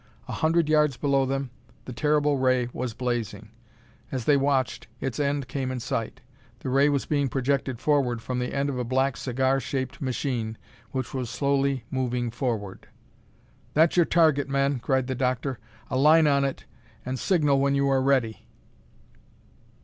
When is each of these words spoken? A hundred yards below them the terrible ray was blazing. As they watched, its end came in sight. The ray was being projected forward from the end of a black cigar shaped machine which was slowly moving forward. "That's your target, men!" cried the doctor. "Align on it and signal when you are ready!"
A 0.27 0.31
hundred 0.31 0.67
yards 0.67 0.97
below 0.97 1.27
them 1.27 1.51
the 1.85 1.93
terrible 1.93 2.39
ray 2.39 2.69
was 2.73 2.95
blazing. 2.95 3.49
As 4.11 4.25
they 4.25 4.35
watched, 4.35 4.87
its 4.99 5.19
end 5.19 5.47
came 5.47 5.69
in 5.71 5.79
sight. 5.79 6.21
The 6.61 6.69
ray 6.71 6.89
was 6.89 7.05
being 7.05 7.27
projected 7.29 7.79
forward 7.79 8.19
from 8.19 8.39
the 8.39 8.51
end 8.51 8.67
of 8.67 8.79
a 8.79 8.83
black 8.83 9.15
cigar 9.15 9.59
shaped 9.59 10.01
machine 10.01 10.57
which 10.89 11.13
was 11.13 11.29
slowly 11.29 11.83
moving 11.91 12.31
forward. 12.31 12.87
"That's 13.75 13.95
your 13.95 14.07
target, 14.07 14.49
men!" 14.49 14.79
cried 14.79 15.05
the 15.05 15.13
doctor. 15.13 15.59
"Align 15.91 16.25
on 16.25 16.45
it 16.45 16.65
and 17.05 17.19
signal 17.19 17.59
when 17.59 17.75
you 17.75 17.87
are 17.89 18.01
ready!" 18.01 18.47